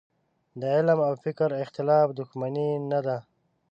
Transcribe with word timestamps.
د 0.59 0.61
علم 0.75 0.99
او 1.09 1.13
فکر 1.23 1.49
اختلاف 1.63 2.07
دوښمني 2.17 2.69
نه 2.91 2.99
ده. 3.05 3.17